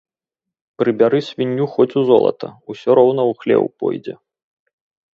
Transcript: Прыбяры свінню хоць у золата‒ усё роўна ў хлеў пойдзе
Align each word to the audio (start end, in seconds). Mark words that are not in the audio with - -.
Прыбяры 0.81 1.19
свінню 1.27 1.65
хоць 1.75 1.89
у 2.03 2.03
золата‒ 2.09 2.47
усё 2.75 2.89
роўна 2.99 3.21
ў 3.29 3.31
хлеў 3.45 3.63
пойдзе 3.85 4.13